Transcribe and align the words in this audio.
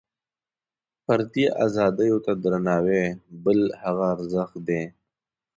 فردي 1.03 1.45
ازادیو 1.65 2.17
ته 2.25 2.31
درناوۍ 2.43 3.05
بل 3.43 3.59
هغه 3.81 4.03
ارزښت 4.15 4.55
دی. 4.67 4.81